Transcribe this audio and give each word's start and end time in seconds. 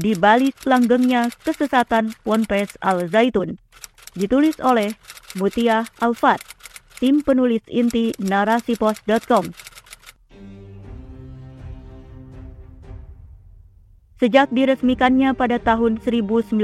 di 0.00 0.16
balik 0.16 0.56
langgengnya 0.64 1.28
kesesatan 1.44 2.16
Ponpes 2.24 2.80
Al 2.80 3.08
Zaitun. 3.12 3.60
Ditulis 4.16 4.56
oleh 4.60 4.96
Mutia 5.36 5.88
Alfat, 6.00 6.40
tim 7.00 7.24
penulis 7.24 7.64
inti 7.68 8.12
narasipos.com. 8.20 9.52
Sejak 14.22 14.54
diresmikannya 14.54 15.34
pada 15.34 15.58
tahun 15.58 15.98
1999, 15.98 16.62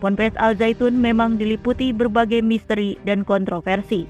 Ponpes 0.00 0.34
Al 0.40 0.56
Zaitun 0.56 0.96
memang 0.96 1.36
diliputi 1.36 1.92
berbagai 1.92 2.40
misteri 2.40 2.96
dan 3.04 3.28
kontroversi. 3.28 4.08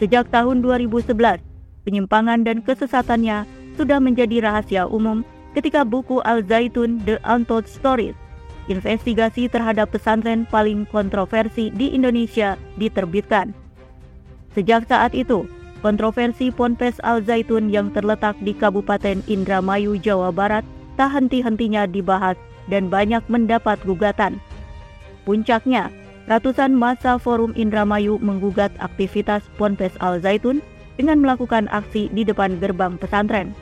Sejak 0.00 0.32
tahun 0.32 0.64
2011, 0.64 1.44
penyimpangan 1.84 2.40
dan 2.40 2.64
kesesatannya 2.64 3.44
sudah 3.76 4.00
menjadi 4.00 4.40
rahasia 4.40 4.88
umum 4.88 5.20
ketika 5.56 5.82
buku 5.82 6.22
Al 6.22 6.46
Zaitun 6.46 7.02
The 7.02 7.18
Untold 7.26 7.66
Stories, 7.66 8.14
investigasi 8.70 9.50
terhadap 9.50 9.90
pesantren 9.90 10.46
paling 10.46 10.86
kontroversi 10.88 11.74
di 11.74 11.90
Indonesia 11.90 12.54
diterbitkan. 12.78 13.50
Sejak 14.54 14.86
saat 14.86 15.14
itu, 15.14 15.46
kontroversi 15.82 16.54
Ponpes 16.54 16.98
Al 17.02 17.22
Zaitun 17.26 17.70
yang 17.70 17.90
terletak 17.90 18.38
di 18.42 18.54
Kabupaten 18.54 19.22
Indramayu, 19.26 19.98
Jawa 19.98 20.30
Barat 20.30 20.62
tak 20.94 21.14
henti-hentinya 21.14 21.86
dibahas 21.86 22.38
dan 22.68 22.92
banyak 22.92 23.22
mendapat 23.26 23.78
gugatan. 23.82 24.38
Puncaknya, 25.26 25.90
ratusan 26.30 26.74
masa 26.74 27.18
Forum 27.18 27.54
Indramayu 27.58 28.22
menggugat 28.22 28.70
aktivitas 28.78 29.42
Ponpes 29.58 29.94
Al 29.98 30.22
Zaitun 30.22 30.62
dengan 31.00 31.22
melakukan 31.22 31.66
aksi 31.72 32.12
di 32.12 32.22
depan 32.22 32.60
gerbang 32.60 33.00
pesantren. 33.00 33.56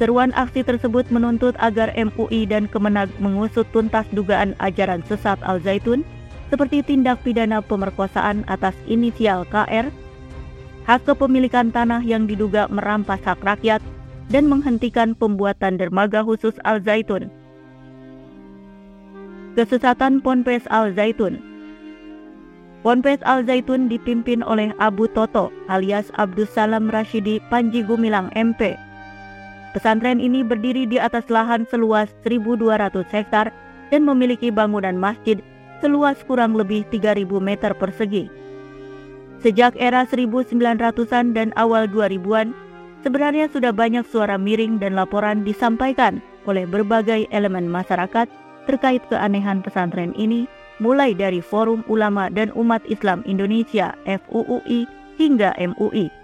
Seruan 0.00 0.32
aksi 0.32 0.64
tersebut 0.64 1.04
menuntut 1.12 1.52
agar 1.60 1.92
MUI 1.92 2.48
dan 2.48 2.64
Kemenag 2.72 3.12
mengusut 3.20 3.68
tuntas 3.68 4.08
dugaan 4.16 4.56
ajaran 4.56 5.04
sesat 5.04 5.36
Al-Zaitun 5.44 6.08
seperti 6.48 6.80
tindak 6.80 7.20
pidana 7.20 7.60
pemerkosaan 7.60 8.48
atas 8.48 8.72
inisial 8.88 9.44
KR, 9.52 9.92
hak 10.88 11.04
kepemilikan 11.04 11.68
tanah 11.68 12.00
yang 12.00 12.24
diduga 12.24 12.64
merampas 12.72 13.20
hak 13.28 13.44
rakyat, 13.44 13.84
dan 14.32 14.48
menghentikan 14.48 15.12
pembuatan 15.12 15.76
dermaga 15.76 16.24
khusus 16.24 16.56
Al-Zaitun. 16.64 17.28
Kesesatan 19.52 20.24
Ponpes 20.24 20.64
Al-Zaitun 20.72 21.44
Ponpes 22.80 23.20
Al-Zaitun 23.28 23.92
dipimpin 23.92 24.40
oleh 24.48 24.72
Abu 24.80 25.04
Toto 25.12 25.52
alias 25.68 26.08
Abdus 26.16 26.48
Salam 26.56 26.88
Rashidi 26.88 27.36
Panji 27.52 27.84
Gumilang 27.84 28.32
MP 28.32 28.80
Pesantren 29.70 30.18
ini 30.18 30.42
berdiri 30.42 30.82
di 30.82 30.98
atas 30.98 31.30
lahan 31.30 31.62
seluas 31.70 32.10
1.200 32.26 33.06
hektar 33.14 33.54
dan 33.94 34.02
memiliki 34.02 34.50
bangunan 34.50 34.98
masjid 34.98 35.38
seluas 35.78 36.18
kurang 36.26 36.58
lebih 36.58 36.82
3.000 36.90 37.26
meter 37.38 37.72
persegi. 37.78 38.26
Sejak 39.40 39.72
era 39.80 40.04
1900-an 40.04 41.32
dan 41.32 41.48
awal 41.56 41.88
2000-an, 41.88 42.52
sebenarnya 43.00 43.48
sudah 43.48 43.72
banyak 43.72 44.04
suara 44.04 44.36
miring 44.36 44.76
dan 44.76 44.98
laporan 44.98 45.46
disampaikan 45.46 46.20
oleh 46.44 46.68
berbagai 46.68 47.24
elemen 47.32 47.64
masyarakat 47.64 48.28
terkait 48.68 49.00
keanehan 49.08 49.64
pesantren 49.64 50.12
ini, 50.20 50.44
mulai 50.76 51.16
dari 51.16 51.40
Forum 51.40 51.80
Ulama 51.88 52.28
dan 52.28 52.52
Umat 52.52 52.84
Islam 52.90 53.24
Indonesia 53.24 53.96
FUUI 54.04 54.84
hingga 55.16 55.56
MUI. 55.56 56.19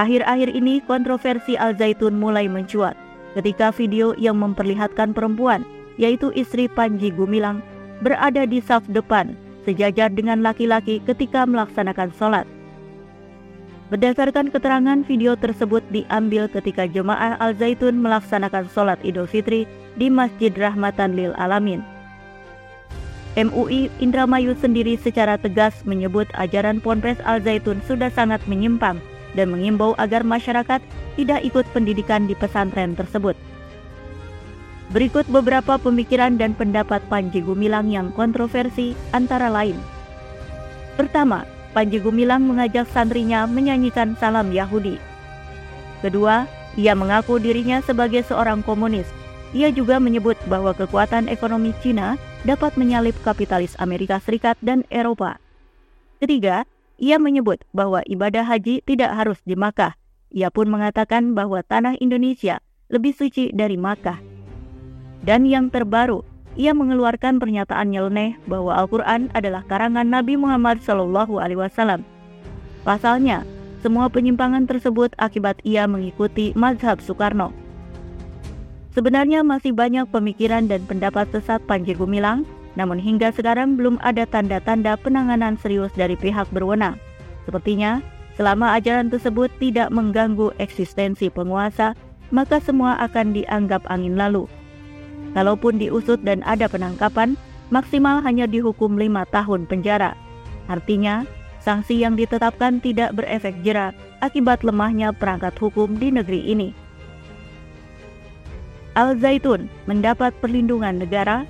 Akhir-akhir 0.00 0.56
ini 0.56 0.80
kontroversi 0.88 1.60
Al 1.60 1.76
Zaitun 1.76 2.16
mulai 2.16 2.48
mencuat 2.48 2.96
ketika 3.36 3.68
video 3.68 4.16
yang 4.16 4.40
memperlihatkan 4.40 5.12
perempuan, 5.12 5.60
yaitu 6.00 6.32
istri 6.32 6.72
Panji 6.72 7.12
Gumilang, 7.12 7.60
berada 8.00 8.48
di 8.48 8.64
saf 8.64 8.80
depan 8.88 9.36
sejajar 9.68 10.08
dengan 10.08 10.40
laki-laki 10.40 11.04
ketika 11.04 11.44
melaksanakan 11.44 12.08
sholat. 12.16 12.48
Berdasarkan 13.92 14.48
keterangan 14.48 15.04
video 15.04 15.36
tersebut 15.36 15.84
diambil 15.92 16.48
ketika 16.48 16.88
jemaah 16.88 17.36
Al 17.36 17.52
Zaitun 17.60 18.00
melaksanakan 18.00 18.72
sholat 18.72 18.96
Idul 19.04 19.28
Fitri 19.28 19.68
di 20.00 20.08
Masjid 20.08 20.48
Rahmatan 20.56 21.12
Lil 21.12 21.36
Alamin. 21.36 21.84
MUI 23.36 23.92
Indramayu 24.00 24.56
sendiri 24.56 24.96
secara 24.96 25.36
tegas 25.36 25.84
menyebut 25.84 26.24
ajaran 26.40 26.80
Ponpes 26.80 27.20
Al 27.28 27.44
Zaitun 27.44 27.84
sudah 27.84 28.08
sangat 28.08 28.40
menyimpang 28.48 28.96
dan 29.34 29.52
mengimbau 29.52 29.94
agar 29.98 30.26
masyarakat 30.26 30.82
tidak 31.18 31.40
ikut 31.44 31.66
pendidikan 31.74 32.24
di 32.26 32.34
pesantren 32.34 32.94
tersebut. 32.96 33.34
Berikut 34.90 35.22
beberapa 35.30 35.78
pemikiran 35.78 36.34
dan 36.34 36.50
pendapat 36.58 36.98
Panji 37.06 37.38
Gumilang 37.38 37.86
yang 37.94 38.10
kontroversi 38.10 38.98
antara 39.14 39.46
lain. 39.46 39.78
Pertama, 40.98 41.46
Panji 41.70 42.02
Gumilang 42.02 42.42
mengajak 42.42 42.90
santrinya 42.90 43.46
menyanyikan 43.46 44.18
salam 44.18 44.50
Yahudi. 44.50 44.98
Kedua, 46.02 46.50
ia 46.74 46.98
mengaku 46.98 47.38
dirinya 47.38 47.78
sebagai 47.86 48.26
seorang 48.26 48.66
komunis. 48.66 49.06
Ia 49.54 49.70
juga 49.70 50.02
menyebut 50.02 50.38
bahwa 50.50 50.74
kekuatan 50.74 51.30
ekonomi 51.30 51.70
Cina 51.78 52.18
dapat 52.42 52.74
menyalip 52.74 53.14
kapitalis 53.22 53.78
Amerika 53.78 54.18
Serikat 54.18 54.58
dan 54.58 54.82
Eropa. 54.90 55.38
Ketiga, 56.18 56.66
ia 57.00 57.16
menyebut 57.16 57.64
bahwa 57.72 58.04
ibadah 58.04 58.44
haji 58.44 58.84
tidak 58.84 59.16
harus 59.16 59.40
di 59.48 59.56
Makkah. 59.56 59.96
Ia 60.30 60.52
pun 60.52 60.68
mengatakan 60.68 61.32
bahwa 61.32 61.64
tanah 61.64 61.96
Indonesia 61.98 62.60
lebih 62.92 63.16
suci 63.16 63.50
dari 63.50 63.80
Makkah. 63.80 64.20
Dan 65.24 65.48
yang 65.48 65.72
terbaru, 65.72 66.22
ia 66.60 66.76
mengeluarkan 66.76 67.40
pernyataan 67.40 67.88
nyeleneh 67.88 68.36
bahwa 68.44 68.76
Al-Quran 68.76 69.32
adalah 69.32 69.64
karangan 69.64 70.06
Nabi 70.06 70.36
Muhammad 70.36 70.84
Shallallahu 70.84 71.40
Alaihi 71.40 71.58
Wasallam. 71.64 72.04
Pasalnya, 72.84 73.48
semua 73.80 74.12
penyimpangan 74.12 74.68
tersebut 74.68 75.16
akibat 75.16 75.56
ia 75.64 75.88
mengikuti 75.88 76.52
mazhab 76.52 77.00
Soekarno. 77.00 77.56
Sebenarnya 78.92 79.40
masih 79.40 79.72
banyak 79.72 80.04
pemikiran 80.12 80.68
dan 80.68 80.84
pendapat 80.84 81.32
sesat 81.32 81.64
Panji 81.64 81.96
Gumilang 81.96 82.44
namun 82.78 83.02
hingga 83.02 83.34
sekarang 83.34 83.74
belum 83.74 83.98
ada 84.02 84.26
tanda-tanda 84.26 84.94
penanganan 85.00 85.58
serius 85.58 85.90
dari 85.98 86.14
pihak 86.14 86.46
berwenang. 86.54 86.98
Sepertinya, 87.46 87.98
selama 88.38 88.76
ajaran 88.78 89.10
tersebut 89.10 89.50
tidak 89.58 89.90
mengganggu 89.90 90.54
eksistensi 90.62 91.26
penguasa, 91.32 91.98
maka 92.30 92.62
semua 92.62 92.94
akan 93.02 93.34
dianggap 93.34 93.82
angin 93.90 94.14
lalu. 94.14 94.46
Kalaupun 95.34 95.78
diusut 95.78 96.22
dan 96.22 96.42
ada 96.46 96.66
penangkapan, 96.70 97.34
maksimal 97.74 98.22
hanya 98.22 98.46
dihukum 98.46 98.98
lima 98.98 99.26
tahun 99.30 99.66
penjara. 99.66 100.14
Artinya, 100.70 101.26
sanksi 101.62 101.98
yang 102.02 102.14
ditetapkan 102.14 102.78
tidak 102.78 103.14
berefek 103.18 103.54
jera 103.66 103.94
akibat 104.22 104.62
lemahnya 104.62 105.10
perangkat 105.14 105.54
hukum 105.58 105.98
di 105.98 106.14
negeri 106.14 106.50
ini. 106.50 106.68
Al 108.98 109.14
Zaitun 109.22 109.70
mendapat 109.86 110.34
perlindungan 110.42 110.98
negara 110.98 111.46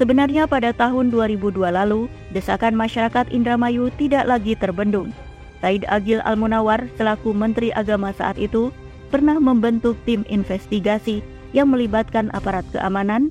Sebenarnya 0.00 0.48
pada 0.48 0.72
tahun 0.72 1.12
2002 1.12 1.60
lalu, 1.60 2.08
desakan 2.32 2.72
masyarakat 2.72 3.28
Indramayu 3.36 3.92
tidak 4.00 4.24
lagi 4.24 4.56
terbendung. 4.56 5.12
Said 5.60 5.84
Agil 5.92 6.24
Al-Munawar 6.24 6.88
selaku 6.96 7.36
Menteri 7.36 7.68
Agama 7.76 8.08
saat 8.16 8.40
itu 8.40 8.72
pernah 9.12 9.36
membentuk 9.36 10.00
tim 10.08 10.24
investigasi 10.32 11.20
yang 11.52 11.68
melibatkan 11.68 12.32
aparat 12.32 12.64
keamanan, 12.72 13.28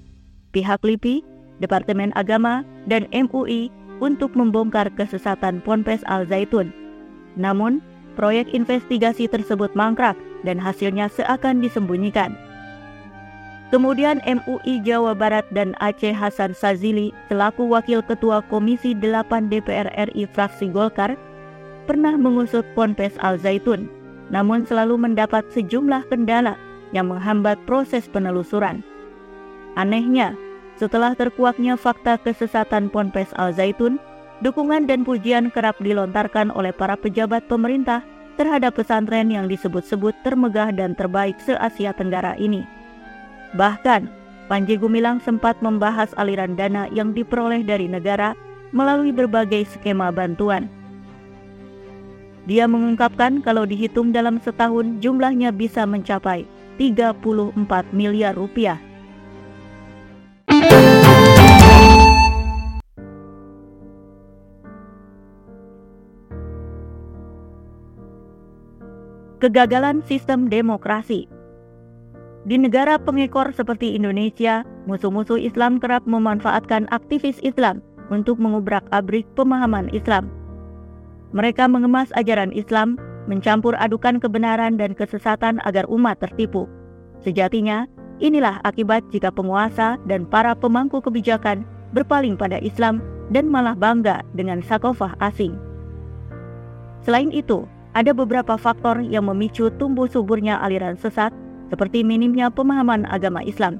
pihak 0.53 0.77
LIPI, 0.85 1.25
Departemen 1.57 2.13
Agama, 2.13 2.61
dan 2.85 3.09
MUI 3.09 3.73
untuk 3.97 4.37
membongkar 4.37 4.93
kesesatan 4.93 5.65
Ponpes 5.65 6.05
Al 6.05 6.29
Zaitun. 6.29 6.69
Namun, 7.33 7.81
proyek 8.13 8.53
investigasi 8.53 9.25
tersebut 9.25 9.73
mangkrak 9.73 10.21
dan 10.45 10.61
hasilnya 10.61 11.09
seakan 11.09 11.65
disembunyikan. 11.65 12.37
Kemudian 13.69 14.17
MUI 14.25 14.81
Jawa 14.81 15.13
Barat 15.13 15.45
dan 15.53 15.77
Aceh 15.77 16.09
Hasan 16.09 16.57
Sazili 16.57 17.13
selaku 17.29 17.69
Wakil 17.69 18.01
Ketua 18.01 18.41
Komisi 18.49 18.97
8 18.97 19.45
DPR 19.45 19.93
RI 20.09 20.25
fraksi 20.25 20.73
Golkar 20.73 21.13
pernah 21.85 22.17
mengusut 22.17 22.65
Ponpes 22.73 23.13
Al 23.21 23.37
Zaitun, 23.37 23.85
namun 24.33 24.65
selalu 24.65 24.97
mendapat 24.97 25.45
sejumlah 25.53 26.09
kendala 26.09 26.57
yang 26.97 27.13
menghambat 27.13 27.61
proses 27.69 28.09
penelusuran. 28.09 28.81
Anehnya, 29.77 30.33
setelah 30.81 31.13
terkuaknya 31.13 31.77
fakta 31.77 32.17
kesesatan 32.17 32.89
Ponpes 32.89 33.29
Al 33.37 33.53
Zaitun, 33.53 34.01
dukungan 34.41 34.89
dan 34.89 35.05
pujian 35.05 35.53
kerap 35.53 35.77
dilontarkan 35.77 36.49
oleh 36.57 36.73
para 36.73 36.97
pejabat 36.97 37.45
pemerintah 37.45 38.01
terhadap 38.33 38.81
pesantren 38.81 39.29
yang 39.29 39.45
disebut-sebut 39.45 40.17
termegah 40.25 40.73
dan 40.73 40.97
terbaik 40.97 41.37
se-Asia 41.37 41.93
Tenggara 41.93 42.33
ini. 42.41 42.78
Bahkan, 43.57 44.09
Panji 44.49 44.77
Gumilang 44.77 45.21
sempat 45.21 45.61
membahas 45.61 46.09
aliran 46.17 46.57
dana 46.57 46.89
yang 46.89 47.13
diperoleh 47.13 47.61
dari 47.61 47.85
negara 47.85 48.33
melalui 48.73 49.13
berbagai 49.13 49.65
skema 49.77 50.09
bantuan. 50.13 50.69
Dia 52.49 52.65
mengungkapkan 52.65 53.45
kalau 53.45 53.65
dihitung 53.65 54.09
dalam 54.09 54.41
setahun 54.41 54.97
jumlahnya 55.05 55.53
bisa 55.53 55.85
mencapai 55.85 56.49
34 56.81 57.53
miliar 57.93 58.33
rupiah. 58.33 58.81
Kegagalan 69.39 70.03
sistem 70.03 70.51
demokrasi 70.51 71.38
di 72.49 72.57
negara 72.57 72.97
pengekor 72.97 73.53
seperti 73.53 73.93
Indonesia, 73.93 74.65
musuh-musuh 74.89 75.37
Islam 75.37 75.77
kerap 75.77 76.01
memanfaatkan 76.09 76.89
aktivis 76.89 77.37
Islam 77.45 77.85
untuk 78.09 78.41
mengubrak-abrik 78.41 79.29
pemahaman 79.37 79.85
Islam. 79.93 80.33
Mereka 81.29 81.69
mengemas 81.69 82.09
ajaran 82.17 82.49
Islam, 82.49 82.97
mencampur 83.29 83.77
adukan 83.77 84.17
kebenaran 84.17 84.81
dan 84.81 84.97
kesesatan 84.97 85.61
agar 85.61 85.85
umat 85.93 86.17
tertipu. 86.17 86.65
Sejatinya, 87.21 87.85
inilah 88.17 88.57
akibat 88.65 89.05
jika 89.13 89.29
penguasa 89.29 90.01
dan 90.09 90.25
para 90.25 90.57
pemangku 90.57 91.05
kebijakan 91.05 91.61
berpaling 91.93 92.33
pada 92.33 92.57
Islam 92.65 92.97
dan 93.29 93.45
malah 93.45 93.77
bangga 93.77 94.25
dengan 94.33 94.65
sakofah 94.65 95.13
asing. 95.21 95.53
Selain 97.05 97.29
itu, 97.29 97.69
ada 97.93 98.09
beberapa 98.09 98.57
faktor 98.57 99.05
yang 99.05 99.29
memicu 99.29 99.69
tumbuh 99.77 100.09
suburnya 100.09 100.57
aliran 100.65 100.97
sesat, 100.97 101.29
seperti 101.69 102.01
minimnya 102.03 102.49
pemahaman 102.49 103.05
agama 103.07 103.45
Islam. 103.45 103.79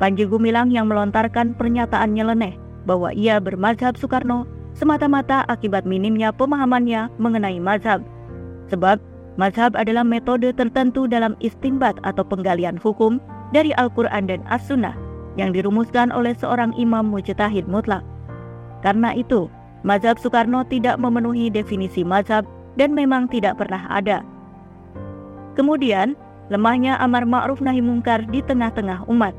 Panji 0.00 0.24
Gumilang 0.24 0.72
yang 0.72 0.88
melontarkan 0.88 1.52
pernyataan 1.56 2.16
nyeleneh 2.16 2.56
bahwa 2.88 3.12
ia 3.12 3.36
bermazhab 3.36 4.00
Soekarno 4.00 4.48
semata-mata 4.72 5.44
akibat 5.52 5.84
minimnya 5.84 6.32
pemahamannya 6.32 7.12
mengenai 7.20 7.60
mazhab. 7.60 8.00
Sebab 8.72 8.96
mazhab 9.36 9.76
adalah 9.76 10.06
metode 10.06 10.54
tertentu 10.56 11.04
dalam 11.04 11.36
istimbat 11.44 12.00
atau 12.06 12.24
penggalian 12.24 12.80
hukum 12.80 13.20
dari 13.52 13.76
Al-Quran 13.76 14.30
dan 14.30 14.40
As-Sunnah 14.48 14.96
yang 15.36 15.52
dirumuskan 15.52 16.08
oleh 16.14 16.32
seorang 16.32 16.72
imam 16.80 17.06
mujtahid 17.12 17.68
mutlak. 17.68 18.00
Karena 18.80 19.12
itu, 19.12 19.52
mazhab 19.84 20.16
Soekarno 20.16 20.64
tidak 20.64 20.96
memenuhi 20.96 21.52
definisi 21.52 22.00
mazhab 22.00 22.48
dan 22.80 22.96
memang 22.96 23.28
tidak 23.28 23.60
pernah 23.60 23.84
ada. 23.90 24.24
Kemudian, 25.58 26.16
lemahnya 26.50 26.98
amar 26.98 27.24
ma'ruf 27.24 27.62
nahi 27.62 27.80
mungkar 27.80 28.26
di 28.26 28.42
tengah-tengah 28.42 29.06
umat. 29.06 29.32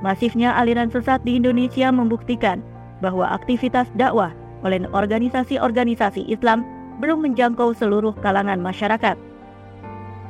Masifnya 0.00 0.54
aliran 0.54 0.88
sesat 0.88 1.20
di 1.26 1.36
Indonesia 1.36 1.90
membuktikan 1.90 2.62
bahwa 3.02 3.26
aktivitas 3.34 3.90
dakwah 3.98 4.30
oleh 4.62 4.86
organisasi-organisasi 4.90 6.30
Islam 6.30 6.62
belum 7.02 7.26
menjangkau 7.26 7.74
seluruh 7.74 8.14
kalangan 8.22 8.58
masyarakat. 8.58 9.18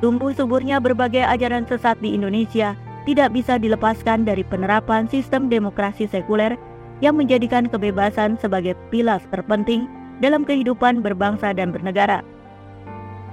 Tumbuh 0.00 0.32
suburnya 0.32 0.80
berbagai 0.80 1.24
ajaran 1.24 1.68
sesat 1.68 2.00
di 2.00 2.16
Indonesia 2.16 2.76
tidak 3.04 3.32
bisa 3.32 3.56
dilepaskan 3.56 4.24
dari 4.24 4.44
penerapan 4.44 5.08
sistem 5.08 5.48
demokrasi 5.48 6.08
sekuler 6.08 6.56
yang 7.00 7.16
menjadikan 7.16 7.66
kebebasan 7.66 8.36
sebagai 8.40 8.76
pilar 8.92 9.20
terpenting 9.32 9.88
dalam 10.20 10.44
kehidupan 10.44 11.00
berbangsa 11.00 11.54
dan 11.56 11.72
bernegara. 11.72 12.20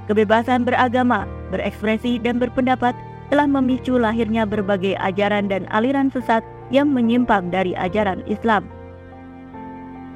Kebebasan 0.06 0.70
beragama, 0.70 1.26
berekspresi, 1.50 2.22
dan 2.22 2.38
berpendapat 2.38 2.94
telah 3.34 3.50
memicu 3.50 3.98
lahirnya 3.98 4.46
berbagai 4.46 4.94
ajaran 5.02 5.50
dan 5.50 5.66
aliran 5.74 6.14
sesat 6.14 6.46
yang 6.70 6.94
menyimpang 6.94 7.50
dari 7.50 7.74
ajaran 7.74 8.22
Islam. 8.30 8.70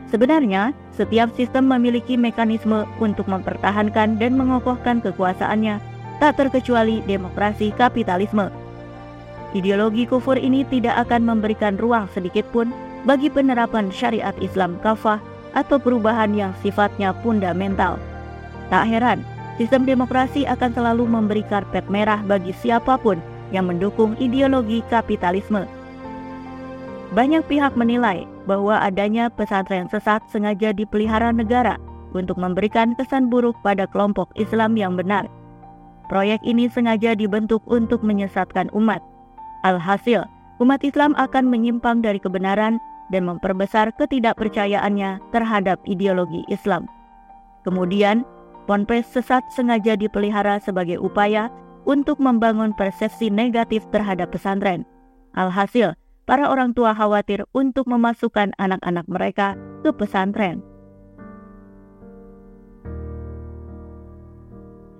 Sebenarnya, 0.10 0.74
setiap 0.94 1.30
sistem 1.38 1.70
memiliki 1.70 2.18
mekanisme 2.18 2.86
untuk 2.98 3.30
mempertahankan 3.30 4.18
dan 4.18 4.34
mengokohkan 4.34 5.02
kekuasaannya, 5.06 5.78
tak 6.18 6.38
terkecuali 6.38 7.06
demokrasi 7.06 7.70
kapitalisme. 7.78 8.50
Ideologi 9.54 10.06
kufur 10.06 10.38
ini 10.38 10.66
tidak 10.66 11.10
akan 11.10 11.26
memberikan 11.26 11.78
ruang 11.78 12.06
sedikitpun 12.14 12.70
bagi 13.06 13.30
penerapan 13.30 13.90
syariat 13.90 14.34
Islam 14.42 14.78
kafah 14.82 15.22
atau 15.58 15.82
perubahan 15.82 16.34
yang 16.38 16.54
sifatnya 16.62 17.14
fundamental. 17.26 17.98
Tak 18.70 18.86
heran, 18.86 19.26
sistem 19.60 19.84
demokrasi 19.84 20.48
akan 20.48 20.72
selalu 20.72 21.04
memberi 21.04 21.44
karpet 21.44 21.84
merah 21.92 22.24
bagi 22.24 22.56
siapa 22.56 22.96
pun 22.96 23.20
yang 23.52 23.68
mendukung 23.68 24.16
ideologi 24.16 24.80
kapitalisme. 24.88 25.68
Banyak 27.12 27.44
pihak 27.52 27.76
menilai 27.76 28.24
bahwa 28.48 28.80
adanya 28.80 29.28
pesantren 29.28 29.92
sesat 29.92 30.24
sengaja 30.32 30.72
dipelihara 30.72 31.36
negara 31.36 31.76
untuk 32.16 32.40
memberikan 32.40 32.96
kesan 32.96 33.28
buruk 33.28 33.58
pada 33.60 33.84
kelompok 33.92 34.32
Islam 34.40 34.80
yang 34.80 34.96
benar. 34.96 35.28
Proyek 36.08 36.40
ini 36.48 36.72
sengaja 36.72 37.14
dibentuk 37.14 37.62
untuk 37.68 38.02
menyesatkan 38.02 38.72
umat. 38.74 39.04
Alhasil, 39.68 40.26
umat 40.64 40.82
Islam 40.82 41.14
akan 41.20 41.52
menyimpang 41.52 42.02
dari 42.02 42.18
kebenaran 42.18 42.80
dan 43.12 43.28
memperbesar 43.28 43.92
ketidakpercayaannya 43.98 45.20
terhadap 45.34 45.78
ideologi 45.86 46.46
Islam. 46.50 46.90
Kemudian, 47.66 48.26
ponpes 48.70 49.10
sesat 49.10 49.42
sengaja 49.50 49.98
dipelihara 49.98 50.62
sebagai 50.62 51.02
upaya 51.02 51.50
untuk 51.90 52.22
membangun 52.22 52.78
persepsi 52.78 53.34
negatif 53.34 53.82
terhadap 53.90 54.30
pesantren. 54.30 54.86
Alhasil, 55.34 55.98
para 56.30 56.46
orang 56.46 56.78
tua 56.78 56.94
khawatir 56.94 57.42
untuk 57.58 57.90
memasukkan 57.90 58.54
anak-anak 58.62 59.10
mereka 59.10 59.58
ke 59.82 59.90
pesantren. 59.90 60.62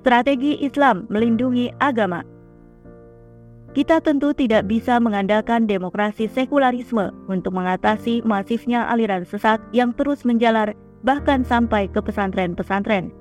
Strategi 0.02 0.58
Islam 0.66 1.06
melindungi 1.14 1.70
agama. 1.78 2.26
Kita 3.78 4.02
tentu 4.02 4.34
tidak 4.34 4.66
bisa 4.66 4.98
mengandalkan 4.98 5.70
demokrasi 5.70 6.26
sekularisme 6.26 7.14
untuk 7.30 7.54
mengatasi 7.54 8.26
masifnya 8.26 8.90
aliran 8.90 9.22
sesat 9.30 9.62
yang 9.70 9.94
terus 9.94 10.26
menjalar 10.26 10.74
bahkan 11.06 11.46
sampai 11.46 11.86
ke 11.86 12.02
pesantren-pesantren. 12.02 13.14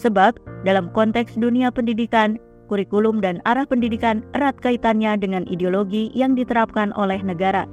Sebab, 0.00 0.38
dalam 0.66 0.90
konteks 0.90 1.38
dunia 1.38 1.70
pendidikan, 1.70 2.38
kurikulum 2.66 3.20
dan 3.20 3.38
arah 3.44 3.68
pendidikan 3.68 4.24
erat 4.34 4.56
kaitannya 4.58 5.14
dengan 5.20 5.44
ideologi 5.46 6.10
yang 6.16 6.34
diterapkan 6.34 6.90
oleh 6.96 7.20
negara. 7.22 7.68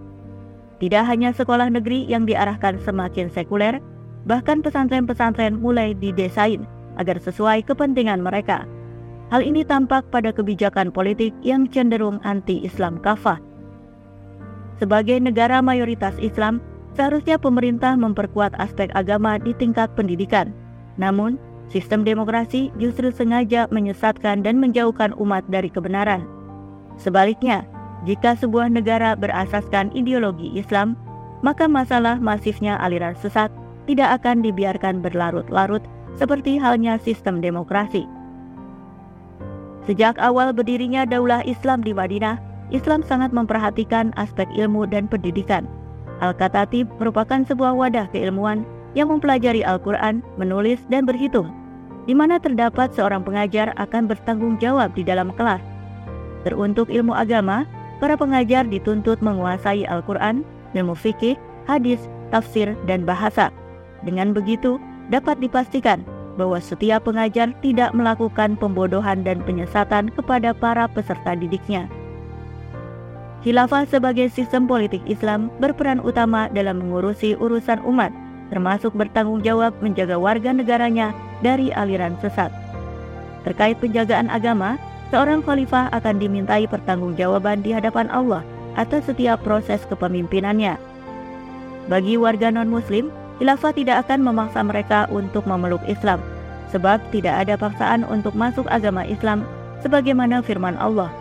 Tidak 0.81 1.05
hanya 1.05 1.29
sekolah 1.33 1.69
negeri 1.69 2.09
yang 2.09 2.25
diarahkan 2.25 2.81
semakin 2.81 3.29
sekuler, 3.29 3.77
bahkan 4.25 4.61
pesantren-pesantren 4.61 5.57
mulai 5.57 5.93
didesain 5.97 6.65
agar 6.97 7.17
sesuai 7.21 7.65
kepentingan 7.65 8.21
mereka. 8.21 8.65
Hal 9.31 9.45
ini 9.45 9.63
tampak 9.63 10.09
pada 10.11 10.35
kebijakan 10.35 10.91
politik 10.91 11.31
yang 11.39 11.69
cenderung 11.71 12.19
anti-Islam 12.27 12.99
kafah. 12.99 13.39
Sebagai 14.81 15.21
negara 15.21 15.61
mayoritas 15.63 16.17
Islam, 16.19 16.59
seharusnya 16.97 17.39
pemerintah 17.39 17.95
memperkuat 17.95 18.51
aspek 18.59 18.91
agama 18.91 19.39
di 19.39 19.55
tingkat 19.55 19.87
pendidikan. 19.95 20.51
Namun, 20.99 21.39
Sistem 21.71 22.03
demokrasi 22.03 22.67
justru 22.75 23.15
sengaja 23.15 23.63
menyesatkan 23.71 24.43
dan 24.43 24.59
menjauhkan 24.59 25.15
umat 25.15 25.47
dari 25.47 25.71
kebenaran. 25.71 26.27
Sebaliknya, 26.99 27.63
jika 28.03 28.35
sebuah 28.35 28.67
negara 28.67 29.15
berasaskan 29.15 29.95
ideologi 29.95 30.51
Islam, 30.51 30.99
maka 31.39 31.71
masalah 31.71 32.19
masifnya 32.19 32.75
aliran 32.83 33.15
sesat 33.15 33.47
tidak 33.87 34.19
akan 34.19 34.43
dibiarkan 34.43 34.99
berlarut-larut 34.99 35.79
seperti 36.19 36.59
halnya 36.59 36.99
sistem 36.99 37.39
demokrasi. 37.39 38.03
Sejak 39.87 40.19
awal 40.19 40.51
berdirinya 40.51 41.07
Daulah 41.07 41.39
Islam 41.47 41.87
di 41.87 41.95
Madinah, 41.95 42.35
Islam 42.75 42.99
sangat 42.99 43.31
memperhatikan 43.31 44.11
aspek 44.19 44.45
ilmu 44.59 44.91
dan 44.91 45.07
pendidikan. 45.07 45.71
Al-Katatib 46.19 46.91
merupakan 46.99 47.41
sebuah 47.47 47.73
wadah 47.79 48.11
keilmuan 48.11 48.67
yang 48.91 49.07
mempelajari 49.07 49.63
Al-Quran, 49.63 50.19
menulis, 50.35 50.83
dan 50.91 51.07
berhitung 51.07 51.60
di 52.05 52.13
mana 52.17 52.41
terdapat 52.41 52.93
seorang 52.93 53.21
pengajar 53.21 53.73
akan 53.77 54.09
bertanggung 54.09 54.57
jawab 54.57 54.93
di 54.97 55.05
dalam 55.05 55.29
kelas. 55.37 55.61
Teruntuk 56.41 56.89
ilmu 56.89 57.13
agama, 57.13 57.69
para 58.01 58.17
pengajar 58.17 58.65
dituntut 58.65 59.21
menguasai 59.21 59.85
Al-Quran, 59.85 60.41
ilmu 60.73 60.97
fikih, 60.97 61.37
hadis, 61.69 62.01
tafsir, 62.33 62.73
dan 62.89 63.05
bahasa. 63.05 63.53
Dengan 64.01 64.33
begitu, 64.33 64.81
dapat 65.13 65.37
dipastikan 65.37 66.01
bahwa 66.39 66.57
setiap 66.57 67.05
pengajar 67.05 67.53
tidak 67.61 67.93
melakukan 67.93 68.57
pembodohan 68.57 69.21
dan 69.21 69.43
penyesatan 69.45 70.09
kepada 70.09 70.55
para 70.55 70.89
peserta 70.89 71.37
didiknya. 71.37 71.85
Khilafah 73.41 73.89
sebagai 73.89 74.29
sistem 74.29 74.69
politik 74.69 75.01
Islam 75.09 75.49
berperan 75.57 75.97
utama 76.01 76.45
dalam 76.53 76.77
mengurusi 76.77 77.33
urusan 77.37 77.81
umat, 77.85 78.13
termasuk 78.51 78.91
bertanggung 78.93 79.39
jawab 79.41 79.71
menjaga 79.79 80.19
warga 80.19 80.51
negaranya 80.51 81.15
dari 81.39 81.71
aliran 81.71 82.19
sesat. 82.19 82.51
Terkait 83.47 83.79
penjagaan 83.79 84.29
agama, 84.29 84.77
seorang 85.09 85.41
khalifah 85.41 85.89
akan 85.95 86.19
dimintai 86.19 86.67
pertanggungjawaban 86.69 87.63
di 87.63 87.71
hadapan 87.73 88.11
Allah 88.11 88.43
atas 88.75 89.07
setiap 89.09 89.41
proses 89.41 89.81
kepemimpinannya. 89.87 90.77
Bagi 91.89 92.19
warga 92.19 92.53
non-muslim, 92.53 93.09
khilafah 93.41 93.73
tidak 93.73 94.05
akan 94.05 94.21
memaksa 94.21 94.61
mereka 94.61 95.09
untuk 95.09 95.47
memeluk 95.49 95.81
Islam. 95.89 96.21
sebab 96.71 97.03
tidak 97.11 97.35
ada 97.45 97.59
paksaan 97.59 98.07
untuk 98.07 98.31
masuk 98.33 98.63
agama 98.71 99.03
Islam 99.03 99.43
sebagaimana 99.83 100.39
firman 100.39 100.79
Allah. 100.79 101.11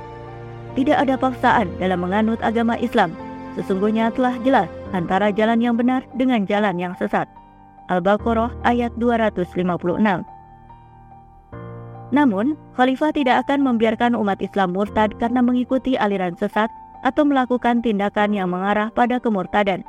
Tidak 0.79 0.95
ada 0.95 1.19
paksaan 1.19 1.67
dalam 1.83 2.07
menganut 2.07 2.39
agama 2.41 2.79
Islam. 2.79 3.11
Sesungguhnya 3.59 4.15
telah 4.15 4.39
jelas 4.47 4.71
antara 4.97 5.31
jalan 5.35 5.63
yang 5.63 5.75
benar 5.79 6.07
dengan 6.19 6.47
jalan 6.47 6.77
yang 6.79 6.95
sesat. 6.99 7.27
Al-Baqarah 7.91 8.55
ayat 8.63 8.95
256. 8.99 9.67
Namun, 12.11 12.59
khalifah 12.75 13.15
tidak 13.15 13.47
akan 13.47 13.63
membiarkan 13.63 14.19
umat 14.19 14.39
Islam 14.43 14.75
murtad 14.75 15.15
karena 15.23 15.43
mengikuti 15.43 15.95
aliran 15.95 16.35
sesat 16.35 16.71
atau 17.07 17.23
melakukan 17.23 17.83
tindakan 17.83 18.35
yang 18.35 18.51
mengarah 18.51 18.91
pada 18.95 19.23
kemurtadan. 19.23 19.87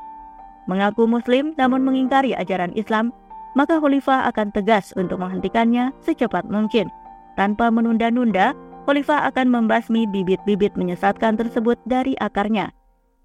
Mengaku 0.69 1.09
muslim 1.09 1.57
namun 1.57 1.81
mengingkari 1.81 2.37
ajaran 2.37 2.71
Islam 2.77 3.09
maka 3.57 3.81
khalifah 3.81 4.31
akan 4.31 4.53
tegas 4.55 4.95
untuk 4.95 5.19
menghentikannya 5.19 5.91
secepat 6.05 6.47
mungkin. 6.47 6.87
Tanpa 7.35 7.67
menunda-nunda, 7.73 8.55
khalifah 8.87 9.27
akan 9.33 9.51
membasmi 9.51 10.07
bibit-bibit 10.07 10.77
menyesatkan 10.79 11.35
tersebut 11.35 11.75
dari 11.83 12.15
akarnya. 12.21 12.71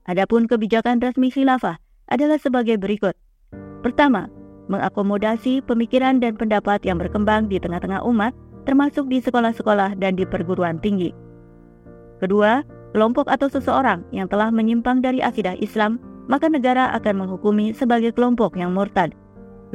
Adapun 0.06 0.46
kebijakan 0.46 1.02
resmi 1.02 1.34
khilafah 1.34 1.78
adalah 2.10 2.38
sebagai 2.38 2.78
berikut. 2.78 3.14
Pertama, 3.82 4.30
mengakomodasi 4.70 5.62
pemikiran 5.66 6.22
dan 6.22 6.38
pendapat 6.38 6.82
yang 6.86 6.98
berkembang 6.98 7.50
di 7.50 7.58
tengah-tengah 7.58 8.02
umat, 8.06 8.34
termasuk 8.66 9.06
di 9.10 9.18
sekolah-sekolah 9.22 9.98
dan 9.98 10.14
di 10.14 10.22
perguruan 10.26 10.78
tinggi. 10.78 11.10
Kedua, 12.22 12.62
kelompok 12.94 13.26
atau 13.26 13.50
seseorang 13.50 14.06
yang 14.14 14.30
telah 14.30 14.50
menyimpang 14.50 15.02
dari 15.02 15.22
akidah 15.22 15.58
Islam, 15.58 15.98
maka 16.26 16.50
negara 16.50 16.90
akan 16.94 17.26
menghukumi 17.26 17.70
sebagai 17.74 18.10
kelompok 18.10 18.58
yang 18.58 18.74
murtad 18.74 19.14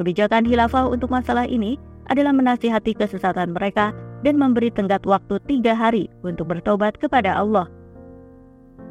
Kebijakan 0.00 0.48
khilafah 0.48 0.88
untuk 0.88 1.12
masalah 1.12 1.44
ini 1.44 1.76
adalah 2.08 2.32
menasihati 2.32 2.96
kesesatan 2.96 3.52
mereka 3.52 3.92
dan 4.24 4.40
memberi 4.40 4.72
tenggat 4.72 5.04
waktu 5.04 5.36
tiga 5.44 5.76
hari 5.76 6.08
untuk 6.24 6.48
bertobat 6.48 6.96
kepada 6.96 7.36
Allah. 7.36 7.68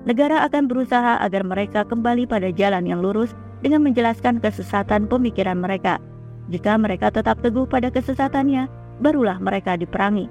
Negara 0.01 0.41
akan 0.49 0.65
berusaha 0.65 1.21
agar 1.21 1.45
mereka 1.45 1.85
kembali 1.85 2.25
pada 2.25 2.49
jalan 2.49 2.89
yang 2.89 3.05
lurus 3.05 3.37
dengan 3.61 3.85
menjelaskan 3.85 4.41
kesesatan 4.41 5.05
pemikiran 5.05 5.61
mereka. 5.61 6.01
Jika 6.49 6.73
mereka 6.81 7.13
tetap 7.13 7.37
teguh 7.45 7.69
pada 7.69 7.93
kesesatannya, 7.93 8.65
barulah 8.97 9.37
mereka 9.37 9.77
diperangi. 9.77 10.25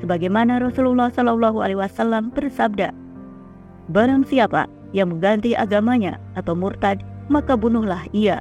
Sebagaimana 0.00 0.58
Rasulullah 0.58 1.12
Shallallahu 1.12 1.60
Alaihi 1.60 1.78
Wasallam 1.78 2.32
bersabda, 2.32 2.90
"Barang 3.92 4.24
siapa 4.24 4.66
yang 4.96 5.12
mengganti 5.12 5.52
agamanya 5.52 6.16
atau 6.34 6.56
murtad, 6.56 7.04
maka 7.28 7.52
bunuhlah 7.52 8.08
ia." 8.16 8.40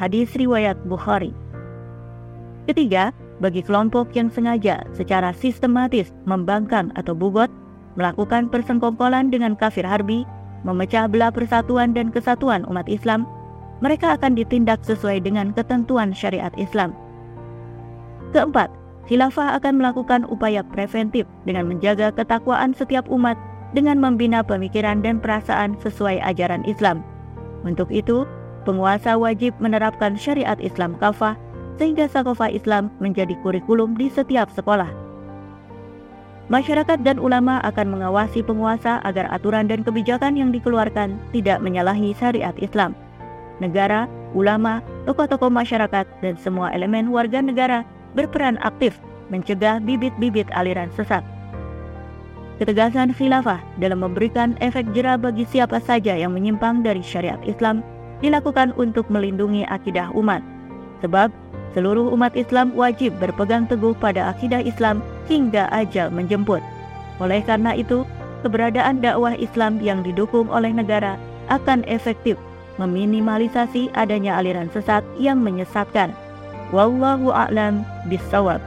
Hadis 0.00 0.32
riwayat 0.32 0.80
Bukhari. 0.88 1.36
Ketiga, 2.64 3.12
bagi 3.44 3.60
kelompok 3.60 4.16
yang 4.16 4.32
sengaja 4.32 4.80
secara 4.96 5.36
sistematis 5.36 6.08
membangkang 6.24 6.88
atau 6.96 7.12
bugot, 7.12 7.52
melakukan 7.98 8.50
persengkongkolan 8.50 9.30
dengan 9.32 9.58
kafir 9.58 9.86
harbi, 9.86 10.26
memecah 10.62 11.08
belah 11.08 11.32
persatuan 11.32 11.96
dan 11.96 12.12
kesatuan 12.12 12.66
umat 12.68 12.86
Islam, 12.86 13.24
mereka 13.80 14.14
akan 14.14 14.36
ditindak 14.36 14.84
sesuai 14.84 15.24
dengan 15.24 15.56
ketentuan 15.56 16.12
syariat 16.12 16.52
Islam. 16.60 16.92
Keempat, 18.30 18.68
khilafah 19.08 19.58
akan 19.58 19.80
melakukan 19.80 20.22
upaya 20.28 20.62
preventif 20.62 21.26
dengan 21.48 21.66
menjaga 21.66 22.14
ketakwaan 22.14 22.76
setiap 22.76 23.08
umat 23.10 23.34
dengan 23.74 23.98
membina 23.98 24.44
pemikiran 24.44 25.00
dan 25.02 25.18
perasaan 25.18 25.74
sesuai 25.80 26.22
ajaran 26.22 26.62
Islam. 26.68 27.02
Untuk 27.66 27.88
itu, 27.90 28.28
penguasa 28.68 29.16
wajib 29.16 29.56
menerapkan 29.58 30.14
syariat 30.14 30.60
Islam 30.60 30.94
kafah 31.00 31.34
sehingga 31.80 32.06
sakofa 32.06 32.52
Islam 32.52 32.92
menjadi 33.00 33.32
kurikulum 33.40 33.96
di 33.96 34.12
setiap 34.12 34.52
sekolah. 34.52 35.09
Masyarakat 36.50 37.06
dan 37.06 37.22
ulama 37.22 37.62
akan 37.62 37.94
mengawasi 37.94 38.42
penguasa 38.42 38.98
agar 39.06 39.30
aturan 39.30 39.70
dan 39.70 39.86
kebijakan 39.86 40.34
yang 40.34 40.50
dikeluarkan 40.50 41.14
tidak 41.30 41.62
menyalahi 41.62 42.10
syariat 42.18 42.52
Islam. 42.58 42.98
Negara, 43.62 44.10
ulama, 44.34 44.82
tokoh-tokoh 45.06 45.46
masyarakat, 45.46 46.10
dan 46.18 46.34
semua 46.34 46.74
elemen 46.74 47.14
warga 47.14 47.38
negara 47.38 47.86
berperan 48.18 48.58
aktif 48.66 48.98
mencegah 49.30 49.78
bibit-bibit 49.78 50.50
aliran 50.50 50.90
sesat. 50.98 51.22
Ketegasan 52.58 53.14
khilafah 53.14 53.62
dalam 53.78 54.02
memberikan 54.02 54.58
efek 54.58 54.90
jerah 54.90 55.14
bagi 55.14 55.46
siapa 55.46 55.78
saja 55.78 56.18
yang 56.18 56.34
menyimpang 56.34 56.82
dari 56.82 57.00
syariat 57.00 57.38
Islam 57.46 57.80
dilakukan 58.20 58.74
untuk 58.74 59.06
melindungi 59.06 59.64
akidah 59.70 60.10
umat. 60.18 60.42
Sebab 60.98 61.30
seluruh 61.76 62.10
umat 62.14 62.34
Islam 62.34 62.74
wajib 62.74 63.14
berpegang 63.22 63.66
teguh 63.70 63.94
pada 63.98 64.34
akidah 64.34 64.62
Islam 64.62 65.02
hingga 65.30 65.70
ajal 65.70 66.10
menjemput. 66.10 66.62
Oleh 67.22 67.44
karena 67.44 67.76
itu, 67.76 68.02
keberadaan 68.42 69.04
dakwah 69.04 69.36
Islam 69.36 69.78
yang 69.84 70.00
didukung 70.00 70.48
oleh 70.48 70.72
negara 70.72 71.20
akan 71.52 71.84
efektif 71.86 72.40
meminimalisasi 72.80 73.92
adanya 73.92 74.40
aliran 74.40 74.72
sesat 74.72 75.04
yang 75.20 75.44
menyesatkan. 75.44 76.16
Wallahu 76.72 77.28
a'lam 77.28 77.84
bishawab. 78.08 78.64